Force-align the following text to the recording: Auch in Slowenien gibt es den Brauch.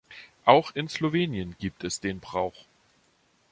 Auch 0.45 0.71
in 0.71 0.89
Slowenien 0.89 1.55
gibt 1.59 1.83
es 1.83 1.99
den 1.99 2.19
Brauch. 2.21 2.65